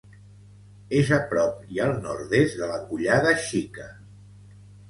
És 0.99 1.11
a 1.17 1.19
prop 1.33 1.59
i 1.75 1.81
al 1.87 1.93
nord-est 2.07 2.59
de 2.63 2.71
la 2.73 2.81
Collada 2.89 3.35
Xica. 3.47 3.87